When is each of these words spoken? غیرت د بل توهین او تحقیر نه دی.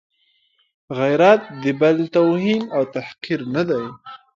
غیرت 0.99 1.41
د 1.63 1.65
بل 1.81 1.97
توهین 2.15 2.61
او 2.75 2.83
تحقیر 2.95 3.39
نه 3.55 3.63
دی. 3.69 3.85